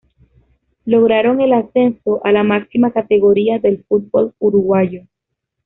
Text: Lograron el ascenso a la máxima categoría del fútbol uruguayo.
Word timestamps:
Lograron 0.83 1.41
el 1.41 1.53
ascenso 1.53 2.25
a 2.25 2.31
la 2.31 2.41
máxima 2.41 2.91
categoría 2.91 3.59
del 3.59 3.83
fútbol 3.87 4.33
uruguayo. 4.39 5.03